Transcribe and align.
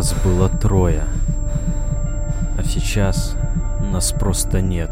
Нас 0.00 0.14
было 0.24 0.48
трое. 0.48 1.04
А 2.56 2.64
сейчас 2.64 3.36
нас 3.92 4.12
просто 4.12 4.62
нет. 4.62 4.90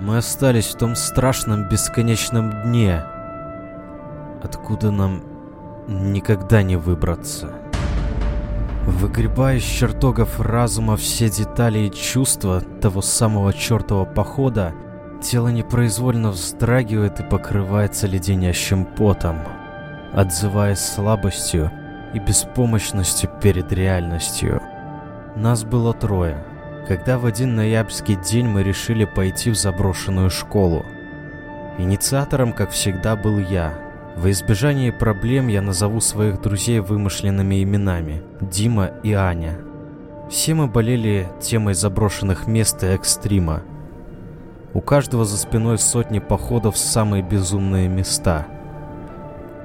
Мы 0.00 0.16
остались 0.16 0.66
в 0.66 0.76
том 0.76 0.96
страшном 0.96 1.68
бесконечном 1.68 2.50
дне, 2.64 3.04
откуда 4.42 4.90
нам 4.90 5.22
никогда 5.86 6.64
не 6.64 6.74
выбраться. 6.74 7.52
Выгребая 8.88 9.58
из 9.58 9.62
чертогов 9.62 10.40
разума 10.40 10.96
все 10.96 11.30
детали 11.30 11.86
и 11.86 11.92
чувства 11.92 12.60
того 12.82 13.00
самого 13.00 13.52
чертового 13.52 14.06
похода, 14.06 14.72
тело 15.22 15.50
непроизвольно 15.50 16.32
вздрагивает 16.32 17.20
и 17.20 17.22
покрывается 17.22 18.08
леденящим 18.08 18.84
потом, 18.84 19.38
отзываясь 20.12 20.80
слабостью 20.80 21.70
и 22.14 22.18
беспомощностью 22.18 23.30
перед 23.40 23.72
реальностью. 23.72 24.60
Нас 25.36 25.64
было 25.64 25.94
трое, 25.94 26.44
когда 26.88 27.18
в 27.18 27.26
один 27.26 27.54
ноябрьский 27.54 28.16
день 28.16 28.46
мы 28.46 28.62
решили 28.62 29.04
пойти 29.04 29.50
в 29.50 29.54
заброшенную 29.56 30.30
школу. 30.30 30.84
Инициатором, 31.78 32.52
как 32.52 32.70
всегда, 32.70 33.16
был 33.16 33.38
я. 33.38 33.72
Во 34.16 34.30
избежание 34.30 34.92
проблем 34.92 35.48
я 35.48 35.62
назову 35.62 36.00
своих 36.00 36.40
друзей 36.40 36.80
вымышленными 36.80 37.62
именами– 37.62 38.22
Дима 38.40 38.90
и 39.02 39.12
Аня. 39.12 39.58
Все 40.28 40.54
мы 40.54 40.66
болели 40.66 41.28
темой 41.40 41.74
заброшенных 41.74 42.46
мест 42.46 42.82
и 42.82 42.86
экстрима. 42.86 43.62
У 44.74 44.80
каждого 44.80 45.24
за 45.24 45.36
спиной 45.38 45.78
сотни 45.78 46.18
походов 46.18 46.74
в 46.74 46.78
самые 46.78 47.22
безумные 47.22 47.88
места. 47.88 48.46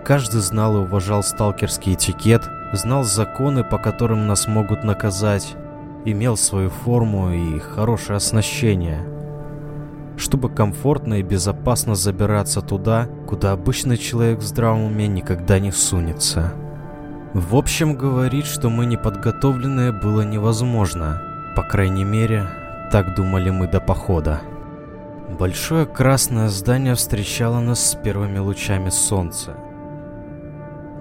Каждый 0.06 0.42
знал 0.42 0.78
и 0.78 0.82
уважал 0.82 1.24
сталкерский 1.24 1.96
этикет, 1.96 2.48
знал 2.74 3.04
законы, 3.04 3.64
по 3.64 3.80
которым 3.80 4.28
нас 4.28 4.48
могут 4.48 4.84
наказать, 4.84 5.56
имел 6.06 6.38
свою 6.38 6.70
форму 6.70 7.32
и 7.32 7.58
хорошее 7.58 8.18
оснащение, 8.18 9.04
чтобы 10.16 10.50
комфортно 10.50 11.16
и 11.16 11.24
безопасно 11.24 11.96
забираться 11.96 12.62
туда, 12.62 13.08
куда 13.28 13.52
обычный 13.54 13.98
человек 13.98 14.42
в 14.42 14.44
здравом 14.44 14.84
уме 14.84 15.08
никогда 15.08 15.58
не 15.58 15.72
сунется. 15.72 16.54
В 17.34 17.56
общем, 17.56 17.96
говорить, 17.96 18.46
что 18.46 18.70
мы 18.70 18.86
неподготовленные, 18.86 19.92
было 19.92 20.22
невозможно. 20.22 21.20
По 21.56 21.64
крайней 21.64 22.04
мере, 22.04 22.48
так 22.92 23.16
думали 23.16 23.50
мы 23.50 23.68
до 23.68 23.80
похода. 23.80 24.42
Большое 25.40 25.88
красное 25.88 26.50
здание 26.50 26.94
встречало 26.94 27.60
нас 27.60 27.84
с 27.84 27.96
первыми 27.96 28.38
лучами 28.38 28.90
солнца. 28.90 29.56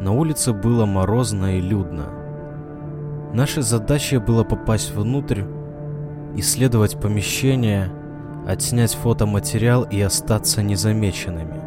На 0.01 0.13
улице 0.13 0.53
было 0.53 0.87
морозно 0.87 1.57
и 1.57 1.61
людно. 1.61 2.07
Нашей 3.33 3.63
задачей 3.63 4.19
было 4.19 4.45
попасть 4.45 4.95
внутрь, 4.95 5.43
исследовать 6.37 7.01
помещение, 7.01 7.91
отснять 8.47 8.95
фотоматериал 8.95 9.85
и 9.85 10.01
остаться 10.01 10.63
незамеченными. 10.63 11.63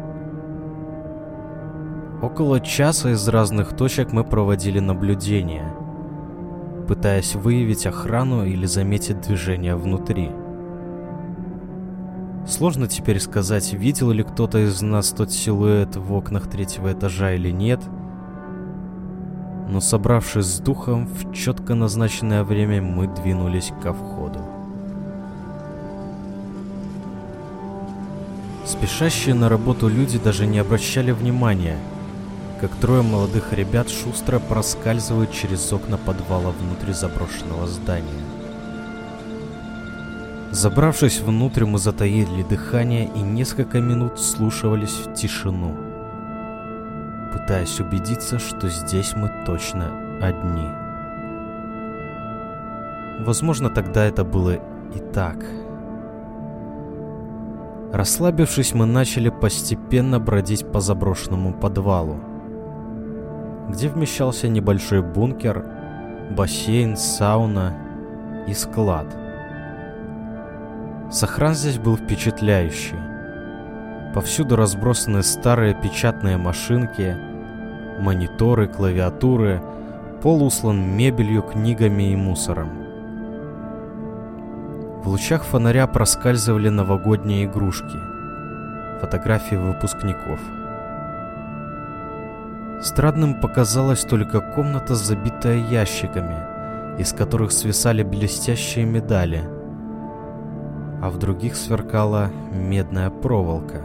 Около 2.22 2.60
часа 2.60 3.10
из 3.10 3.26
разных 3.28 3.76
точек 3.76 4.12
мы 4.12 4.24
проводили 4.24 4.78
наблюдения, 4.78 5.74
пытаясь 6.86 7.34
выявить 7.34 7.86
охрану 7.86 8.44
или 8.44 8.66
заметить 8.66 9.20
движение 9.20 9.76
внутри. 9.76 10.30
Сложно 12.46 12.86
теперь 12.88 13.20
сказать, 13.20 13.72
видел 13.72 14.10
ли 14.10 14.22
кто-то 14.22 14.58
из 14.58 14.80
нас 14.80 15.10
тот 15.10 15.30
силуэт 15.30 15.96
в 15.96 16.12
окнах 16.12 16.48
третьего 16.48 16.92
этажа 16.92 17.32
или 17.32 17.50
нет– 17.50 17.80
но 19.68 19.80
собравшись 19.80 20.46
с 20.46 20.58
духом, 20.60 21.06
в 21.06 21.32
четко 21.32 21.74
назначенное 21.74 22.42
время 22.42 22.80
мы 22.80 23.06
двинулись 23.06 23.70
ко 23.82 23.92
входу. 23.92 24.40
Спешащие 28.64 29.34
на 29.34 29.48
работу 29.48 29.88
люди 29.88 30.18
даже 30.18 30.46
не 30.46 30.58
обращали 30.58 31.10
внимания, 31.10 31.78
как 32.60 32.74
трое 32.76 33.02
молодых 33.02 33.52
ребят 33.52 33.88
шустро 33.88 34.38
проскальзывают 34.38 35.32
через 35.32 35.72
окна 35.72 35.98
подвала 35.98 36.50
внутрь 36.50 36.92
заброшенного 36.92 37.66
здания. 37.66 38.24
Забравшись 40.50 41.20
внутрь, 41.20 41.66
мы 41.66 41.78
затаили 41.78 42.42
дыхание 42.42 43.10
и 43.14 43.20
несколько 43.20 43.80
минут 43.80 44.18
слушались 44.18 44.96
в 45.04 45.14
тишину 45.14 45.87
пытаясь 47.48 47.80
убедиться, 47.80 48.38
что 48.38 48.68
здесь 48.68 49.14
мы 49.16 49.30
точно 49.46 49.86
одни. 50.20 50.68
Возможно, 53.24 53.70
тогда 53.70 54.04
это 54.04 54.22
было 54.22 54.56
и 54.94 54.98
так. 55.14 55.42
Расслабившись, 57.90 58.74
мы 58.74 58.84
начали 58.84 59.30
постепенно 59.30 60.20
бродить 60.20 60.70
по 60.70 60.80
заброшенному 60.80 61.54
подвалу, 61.54 62.20
где 63.70 63.88
вмещался 63.88 64.48
небольшой 64.48 65.00
бункер, 65.00 65.64
бассейн, 66.36 66.98
сауна 66.98 67.78
и 68.46 68.52
склад. 68.52 69.06
Сохран 71.10 71.54
здесь 71.54 71.78
был 71.78 71.96
впечатляющий. 71.96 72.98
Повсюду 74.14 74.56
разбросаны 74.56 75.22
старые 75.22 75.72
печатные 75.72 76.36
машинки, 76.36 77.16
мониторы, 78.00 78.68
клавиатуры, 78.68 79.62
пол 80.22 80.44
услан 80.44 80.96
мебелью, 80.96 81.42
книгами 81.42 82.12
и 82.12 82.16
мусором. 82.16 82.70
В 85.02 85.08
лучах 85.08 85.44
фонаря 85.44 85.86
проскальзывали 85.86 86.68
новогодние 86.68 87.44
игрушки, 87.44 87.98
фотографии 89.00 89.56
выпускников. 89.56 90.40
Страдным 92.82 93.40
показалась 93.40 94.02
только 94.04 94.40
комната, 94.40 94.94
забитая 94.94 95.56
ящиками, 95.56 96.36
из 97.00 97.12
которых 97.12 97.52
свисали 97.52 98.02
блестящие 98.02 98.84
медали, 98.84 99.42
а 101.00 101.10
в 101.10 101.18
других 101.18 101.56
сверкала 101.56 102.30
медная 102.52 103.10
проволока. 103.10 103.82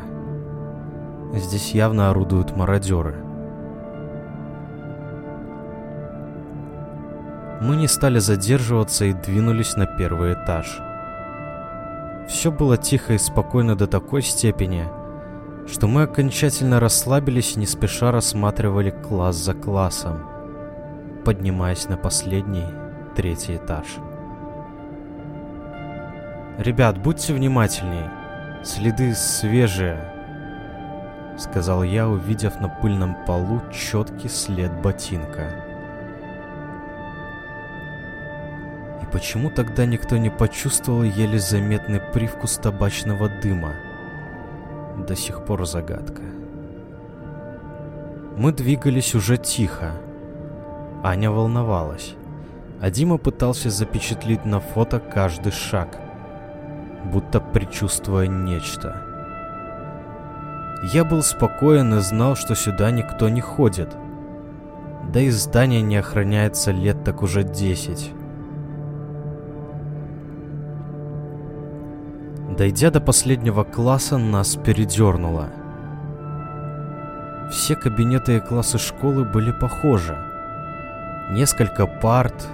Здесь 1.33 1.73
явно 1.73 2.09
орудуют 2.09 2.55
мародеры. 2.55 3.15
Мы 7.61 7.75
не 7.75 7.87
стали 7.87 8.19
задерживаться 8.19 9.05
и 9.05 9.13
двинулись 9.13 9.75
на 9.75 9.85
первый 9.85 10.33
этаж. 10.33 10.79
Все 12.27 12.51
было 12.51 12.77
тихо 12.77 13.13
и 13.13 13.17
спокойно 13.17 13.75
до 13.75 13.87
такой 13.87 14.21
степени, 14.21 14.87
что 15.67 15.87
мы 15.87 16.03
окончательно 16.03 16.79
расслабились 16.79 17.55
и 17.55 17.59
не 17.59 17.65
спеша 17.65 18.11
рассматривали 18.11 18.89
класс 18.89 19.35
за 19.35 19.53
классом, 19.53 20.25
поднимаясь 21.25 21.87
на 21.87 21.97
последний, 21.97 22.67
третий 23.15 23.57
этаж. 23.57 23.85
«Ребят, 26.57 26.97
будьте 26.97 27.33
внимательней, 27.33 28.09
следы 28.63 29.13
свежие»,— 29.15 30.13
сказал 31.37 31.83
я, 31.83 32.07
увидев 32.07 32.59
на 32.59 32.69
пыльном 32.69 33.15
полу 33.25 33.61
четкий 33.71 34.29
след 34.29 34.71
ботинка. 34.81 35.72
Почему 39.13 39.51
тогда 39.51 39.85
никто 39.85 40.17
не 40.17 40.31
почувствовал 40.31 41.03
еле 41.03 41.37
заметный 41.37 42.01
привкус 42.01 42.57
табачного 42.57 43.29
дыма? 43.29 43.75
До 45.07 45.15
сих 45.15 45.45
пор 45.45 45.67
загадка. 45.67 46.23
Мы 48.35 48.51
двигались 48.51 49.13
уже 49.13 49.37
тихо. 49.37 49.91
Аня 51.03 51.29
волновалась, 51.29 52.15
а 52.81 52.89
Дима 52.89 53.19
пытался 53.19 53.69
запечатлеть 53.69 54.45
на 54.45 54.59
фото 54.59 54.99
каждый 54.99 55.51
шаг, 55.51 55.99
будто 57.05 57.39
предчувствуя 57.39 58.25
нечто. 58.25 58.99
Я 60.91 61.05
был 61.05 61.21
спокоен 61.21 61.93
и 61.93 61.99
знал, 61.99 62.35
что 62.35 62.55
сюда 62.55 62.89
никто 62.89 63.29
не 63.29 63.41
ходит. 63.41 63.95
Да 65.13 65.19
и 65.19 65.29
здание 65.29 65.83
не 65.83 65.97
охраняется 65.97 66.71
лет 66.71 67.03
так 67.03 67.21
уже 67.21 67.43
десять. 67.43 68.11
Дойдя 72.57 72.91
до 72.91 73.01
последнего 73.01 73.63
класса, 73.63 74.17
нас 74.19 74.55
передернуло. 74.57 75.49
Все 77.49 77.75
кабинеты 77.75 78.37
и 78.37 78.39
классы 78.39 78.77
школы 78.77 79.25
были 79.25 79.51
похожи. 79.51 80.15
Несколько 81.31 81.87
парт, 81.87 82.47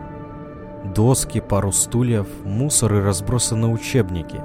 доски, 0.86 1.42
пару 1.42 1.74
стульев, 1.74 2.28
мусор 2.46 2.96
и 2.96 3.02
разбросаны 3.02 3.68
учебники. 3.68 4.42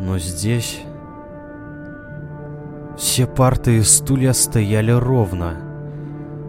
Но 0.00 0.18
здесь... 0.18 0.80
Все 2.98 3.26
парты 3.26 3.78
и 3.78 3.82
стулья 3.82 4.34
стояли 4.34 4.90
ровно, 4.90 5.56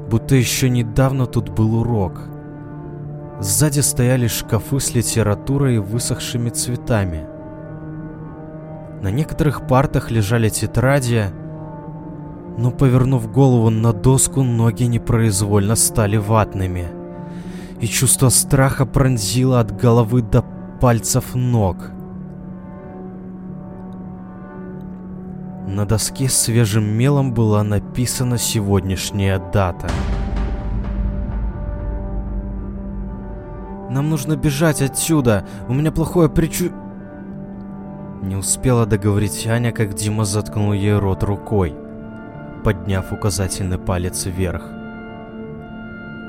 будто 0.10 0.36
еще 0.36 0.70
недавно 0.70 1.26
тут 1.26 1.48
был 1.48 1.80
урок. 1.80 2.20
Сзади 3.40 3.80
стояли 3.80 4.28
шкафы 4.28 4.82
с 4.82 4.94
литературой 4.94 5.76
и 5.76 5.80
высохшими 5.80 6.50
цветами. 6.50 7.31
На 9.02 9.10
некоторых 9.10 9.66
партах 9.66 10.12
лежали 10.12 10.50
тетради, 10.50 11.26
но, 12.58 12.70
повернув 12.70 13.32
голову 13.32 13.72
на 13.72 13.94
доску, 13.94 14.44
ноги 14.44 14.84
непроизвольно 14.84 15.76
стали 15.76 16.18
ватными. 16.18 16.88
И 17.80 17.88
чувство 17.88 18.30
страха 18.30 18.86
пронзило 18.86 19.60
от 19.60 19.76
головы 19.76 20.22
до 20.22 20.46
пальцев 20.80 21.34
ног. 21.34 21.78
На 25.68 25.86
доске 25.86 26.30
свежим 26.30 26.84
мелом 26.84 27.34
была 27.34 27.64
написана 27.64 28.38
сегодняшняя 28.38 29.40
дата. 29.52 29.90
«Нам 33.90 34.12
нужно 34.12 34.36
бежать 34.36 34.84
отсюда! 34.84 35.44
У 35.68 35.74
меня 35.74 35.92
плохое 35.92 36.30
причу...» 36.30 36.72
Не 38.22 38.36
успела 38.36 38.86
договорить 38.86 39.48
Аня, 39.48 39.72
как 39.72 39.96
Дима 39.96 40.26
заткнул 40.26 40.74
ей 40.74 40.94
рот 40.94 41.24
рукой, 41.24 41.76
подняв 42.64 43.12
указательный 43.12 43.80
палец 43.80 44.28
вверх. 44.28 44.62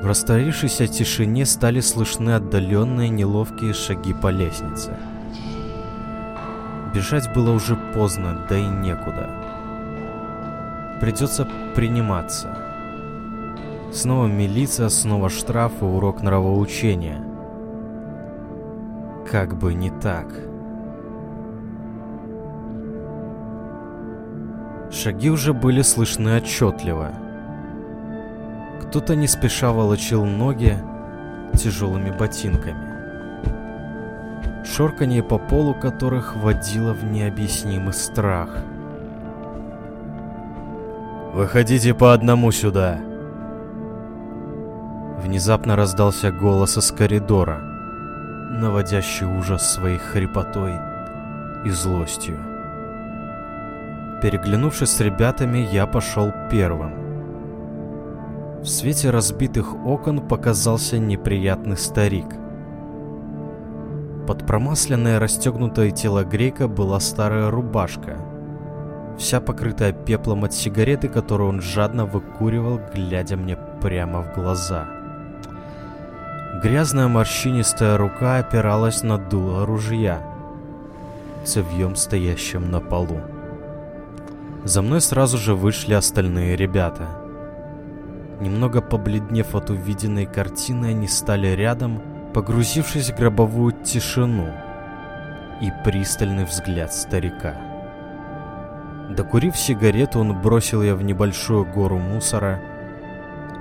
В 0.01 0.07
растворившейся 0.07 0.87
тишине 0.87 1.45
стали 1.45 1.81
слышны 1.81 2.31
отдаленные 2.31 3.11
неловкие 3.11 3.75
шаги 3.75 4.15
по 4.15 4.29
лестнице. 4.29 4.97
Бежать 6.95 7.33
было 7.35 7.51
уже 7.53 7.77
поздно, 7.77 8.47
да 8.49 8.57
и 8.57 8.67
некуда. 8.67 9.29
Придется 10.99 11.47
приниматься. 11.75 12.57
Снова 13.93 14.29
милиция, 14.29 14.89
снова 14.89 15.29
штраф 15.29 15.73
и 15.83 15.85
урок 15.85 16.23
нравоучения. 16.23 17.23
Как 19.31 19.59
бы 19.59 19.75
не 19.75 19.91
так. 19.91 20.52
Шаги 24.93 25.31
уже 25.31 25.53
были 25.53 25.83
слышны 25.83 26.37
отчетливо. 26.37 27.13
Кто-то 28.83 29.17
не 29.17 29.27
спеша 29.27 29.73
волочил 29.73 30.25
ноги 30.25 30.77
тяжелыми 31.55 32.11
ботинками 32.11 32.93
шорканье 34.65 35.23
по 35.23 35.39
полу 35.39 35.75
которых 35.75 36.37
вводило 36.37 36.93
в 36.93 37.05
необъяснимый 37.05 37.93
страх. 37.93 38.49
«Выходите 41.35 41.95
по 41.95 42.13
одному 42.13 42.51
сюда!» 42.53 42.99
Внезапно 45.19 45.77
раздался 45.77 46.33
голос 46.33 46.77
из 46.77 46.91
коридора, 46.91 47.61
наводящий 48.51 49.27
ужас 49.27 49.73
своей 49.73 49.99
хрипотой 49.99 50.75
и 51.65 51.71
злостью. 51.71 52.52
Переглянувшись 54.23 54.91
с 54.91 55.01
ребятами, 55.01 55.69
я 55.73 55.87
пошел 55.87 56.33
первым. 56.49 56.93
В 58.63 58.67
свете 58.67 59.11
разбитых 59.11 59.75
окон 59.85 60.21
показался 60.21 60.99
неприятный 60.99 61.77
старик. 61.77 62.27
Под 64.29 64.47
промасленное 64.47 65.19
расстегнутое 65.19 65.91
тело 65.91 66.23
грека 66.23 66.69
была 66.69 67.01
старая 67.01 67.51
рубашка, 67.51 68.17
вся 69.19 69.41
покрытая 69.41 69.93
пеплом 69.93 70.45
от 70.45 70.55
сигареты, 70.55 71.09
которую 71.09 71.49
он 71.49 71.61
жадно 71.61 72.07
выкуривал, 72.07 72.81
глядя 72.95 73.37
мне 73.37 73.59
прямо 73.81 74.23
в 74.23 74.33
глаза. 74.37 74.87
Грязная 76.63 77.09
морщинистая 77.09 77.97
рука 77.97 78.39
опиралась 78.39 79.03
на 79.03 79.19
дуло 79.19 79.67
ружья, 79.67 80.23
цевьем 81.45 81.97
стоящим 81.97 82.71
на 82.71 82.79
полу. 82.79 83.21
За 84.65 84.83
мной 84.83 85.01
сразу 85.01 85.39
же 85.39 85.55
вышли 85.55 85.95
остальные 85.95 86.57
ребята. 86.57 87.09
Немного 88.41 88.81
побледнев 88.81 89.55
от 89.55 89.71
увиденной 89.71 90.27
картины, 90.27 90.87
они 90.87 91.09
стали 91.09 91.49
рядом 91.49 92.03
погрузившись 92.33 93.11
в 93.11 93.17
гробовую 93.17 93.73
тишину 93.73 94.49
и 95.61 95.71
пристальный 95.85 96.45
взгляд 96.45 96.93
старика. 96.93 97.57
Докурив 99.11 99.57
сигарету, 99.57 100.21
он 100.21 100.41
бросил 100.41 100.83
ее 100.83 100.95
в 100.95 101.03
небольшую 101.03 101.67
гору 101.67 101.99
мусора, 101.99 102.61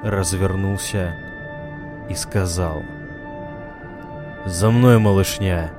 развернулся 0.04 1.14
и 2.10 2.16
сказал 2.16 2.82
«За 4.46 4.72
мной, 4.72 4.98
малышня, 4.98 5.72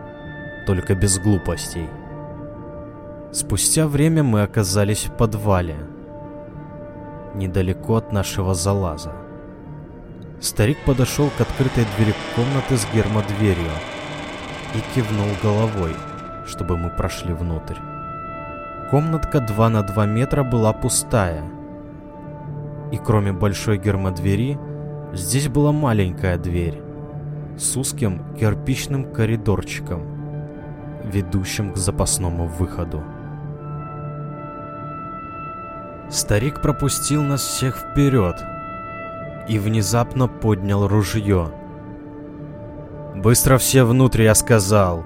только 0.66 0.94
без 0.94 1.18
глупостей». 1.18 1.88
Спустя 3.32 3.88
время 3.88 4.22
мы 4.22 4.42
оказались 4.42 5.06
в 5.06 5.16
подвале, 5.16 5.76
недалеко 7.34 7.96
от 7.96 8.12
нашего 8.12 8.52
залаза. 8.52 9.12
Старик 10.38 10.76
подошел 10.84 11.30
к 11.38 11.40
открытой 11.40 11.86
двери 11.96 12.14
комнаты 12.36 12.76
с 12.76 12.86
гермодверью 12.94 13.72
и 14.74 14.94
кивнул 14.94 15.28
головой, 15.42 15.96
чтобы 16.44 16.76
мы 16.76 16.90
прошли 16.90 17.32
внутрь. 17.32 17.76
Комнатка 18.90 19.40
2 19.40 19.68
на 19.70 19.82
2 19.82 20.04
метра 20.04 20.42
была 20.42 20.74
пустая. 20.74 21.42
И 22.90 22.98
кроме 22.98 23.32
большой 23.32 23.78
гермодвери, 23.78 24.58
здесь 25.14 25.48
была 25.48 25.72
маленькая 25.72 26.36
дверь 26.36 26.82
с 27.56 27.78
узким 27.78 28.36
кирпичным 28.38 29.10
коридорчиком, 29.10 30.02
ведущим 31.04 31.72
к 31.72 31.78
запасному 31.78 32.46
выходу. 32.46 33.02
Старик 36.12 36.60
пропустил 36.60 37.22
нас 37.22 37.40
всех 37.40 37.78
вперед, 37.78 38.36
и 39.48 39.58
внезапно 39.58 40.28
поднял 40.28 40.86
ружье. 40.86 41.50
«Быстро 43.14 43.56
все 43.56 43.84
внутрь, 43.84 44.24
я 44.24 44.34
сказал! 44.34 45.04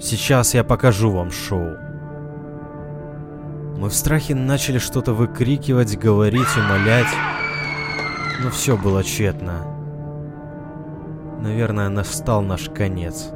Сейчас 0.00 0.54
я 0.54 0.64
покажу 0.64 1.12
вам 1.12 1.30
шоу!» 1.30 1.76
Мы 3.76 3.88
в 3.88 3.94
страхе 3.94 4.34
начали 4.34 4.78
что-то 4.78 5.14
выкрикивать, 5.14 5.96
говорить, 5.96 6.56
умолять, 6.56 7.06
но 8.42 8.50
все 8.50 8.76
было 8.76 9.04
тщетно. 9.04 9.64
Наверное, 11.40 11.88
настал 11.88 12.42
наш 12.42 12.68
конец. 12.68 13.30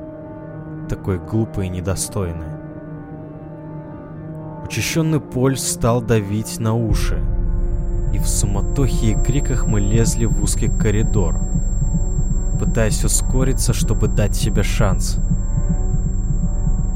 Такой 0.88 1.20
глупый 1.20 1.68
и 1.68 1.70
недостойный. 1.70 2.63
Учащенный 4.64 5.20
пульс 5.20 5.62
стал 5.62 6.00
давить 6.02 6.58
на 6.58 6.74
уши 6.74 7.22
и 8.14 8.18
в 8.18 8.28
суматохе 8.28 9.10
и 9.10 9.14
криках 9.14 9.66
мы 9.66 9.80
лезли 9.80 10.24
в 10.26 10.40
узкий 10.40 10.68
коридор, 10.68 11.36
пытаясь 12.60 13.04
ускориться, 13.04 13.72
чтобы 13.72 14.06
дать 14.06 14.36
себе 14.36 14.62
шанс. 14.62 15.18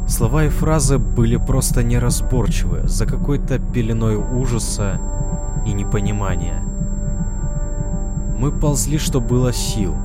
Слова 0.06 0.44
и 0.44 0.48
фразы 0.48 0.98
были 0.98 1.36
просто 1.36 1.82
неразборчивы, 1.82 2.86
за 2.86 3.04
какой-то 3.04 3.58
пеленой 3.58 4.16
ужаса 4.16 5.00
и 5.66 5.72
непонимания. 5.72 6.62
Мы 8.38 8.52
ползли, 8.52 8.96
что 8.96 9.20
было 9.20 9.52
сил, 9.52 9.96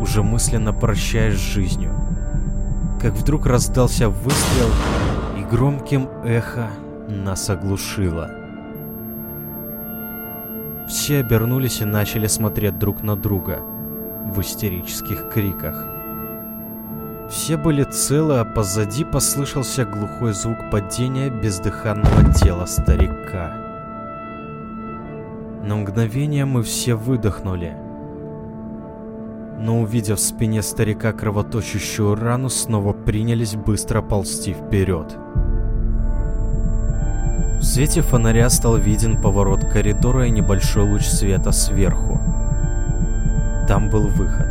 уже 0.00 0.22
мысленно 0.22 0.72
прощаясь 0.72 1.34
с 1.34 1.54
жизнью. 1.54 1.90
Как 3.02 3.14
вдруг 3.14 3.46
раздался 3.46 4.08
выстрел, 4.08 4.70
и 5.36 5.42
громким 5.42 6.08
эхо 6.24 6.68
нас 7.08 7.50
оглушило. 7.50 8.30
Все 10.88 11.18
обернулись 11.18 11.80
и 11.80 11.84
начали 11.84 12.26
смотреть 12.26 12.78
друг 12.78 13.02
на 13.02 13.16
друга 13.16 13.60
в 14.24 14.40
истерических 14.40 15.28
криках. 15.30 15.86
Все 17.28 17.56
были 17.56 17.82
целы, 17.82 18.38
а 18.38 18.44
позади 18.44 19.04
послышался 19.04 19.84
глухой 19.84 20.32
звук 20.32 20.70
падения 20.70 21.28
бездыханного 21.28 22.32
тела 22.32 22.66
старика. 22.66 23.52
На 25.64 25.74
мгновение 25.74 26.44
мы 26.44 26.62
все 26.62 26.94
выдохнули. 26.94 27.76
Но 29.58 29.80
увидев 29.80 30.18
в 30.18 30.22
спине 30.22 30.62
старика 30.62 31.12
кровоточащую 31.12 32.14
рану, 32.14 32.48
снова 32.48 32.92
принялись 32.92 33.56
быстро 33.56 34.02
ползти 34.02 34.52
вперед. 34.52 35.16
В 37.66 37.68
свете 37.68 38.00
фонаря 38.00 38.48
стал 38.48 38.76
виден 38.76 39.20
поворот 39.20 39.64
коридора 39.68 40.28
и 40.28 40.30
небольшой 40.30 40.84
луч 40.84 41.02
света 41.02 41.50
сверху. 41.50 42.20
Там 43.66 43.90
был 43.90 44.06
выход. 44.06 44.46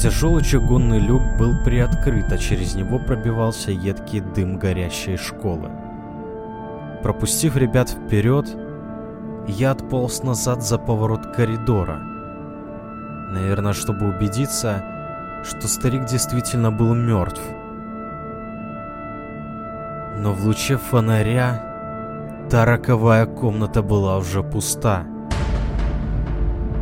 Тяжелый 0.00 0.42
чугунный 0.42 0.98
люк 0.98 1.20
был 1.38 1.52
приоткрыт, 1.62 2.32
а 2.32 2.38
через 2.38 2.74
него 2.74 2.98
пробивался 2.98 3.70
едкий 3.70 4.20
дым 4.20 4.58
горящей 4.58 5.18
школы. 5.18 5.68
Пропустив 7.02 7.54
ребят 7.54 7.90
вперед, 7.90 8.48
я 9.46 9.72
отполз 9.72 10.22
назад 10.22 10.62
за 10.62 10.78
поворот 10.78 11.36
коридора. 11.36 12.00
Наверное, 13.30 13.74
чтобы 13.74 14.08
убедиться, 14.08 14.82
что 15.44 15.68
старик 15.68 16.06
действительно 16.06 16.72
был 16.72 16.94
мертв. 16.94 17.42
Но 20.18 20.32
в 20.32 20.44
луче 20.44 20.76
фонаря 20.76 21.62
та 22.50 22.64
роковая 22.64 23.26
комната 23.26 23.82
была 23.82 24.18
уже 24.18 24.42
пуста. 24.42 25.04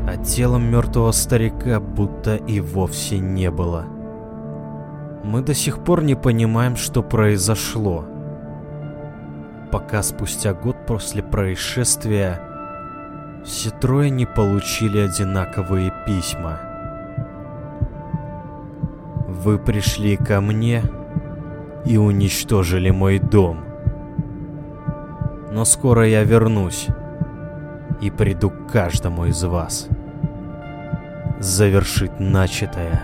А 0.09 0.17
телом 0.17 0.65
мертвого 0.71 1.13
старика 1.13 1.79
будто 1.79 2.37
и 2.37 2.61
вовсе 2.61 3.19
не 3.19 3.51
было. 3.51 3.85
Мы 5.23 5.43
до 5.43 5.55
сих 5.55 5.85
пор 5.85 6.03
не 6.03 6.15
понимаем, 6.15 6.77
что 6.77 7.03
произошло. 7.03 8.07
Пока 9.71 10.03
спустя 10.03 10.55
год 10.55 10.77
после 10.87 11.23
происшествия 11.23 12.41
все 13.45 13.69
трое 13.71 14.09
не 14.09 14.25
получили 14.25 14.99
одинаковые 14.99 15.93
письма. 16.07 16.59
Вы 19.29 19.59
пришли 19.59 20.17
ко 20.17 20.41
мне 20.41 20.83
и 21.87 21.97
уничтожили 21.97 22.91
мой 22.91 23.19
дом. 23.19 23.65
Но 25.53 25.65
скоро 25.65 26.07
я 26.07 26.25
вернусь 26.25 26.89
и 28.01 28.11
приду 28.11 28.51
к 28.51 28.71
каждому 28.71 29.27
из 29.27 29.43
вас 29.45 29.89
завершить 31.39 32.19
начатое. 32.19 33.03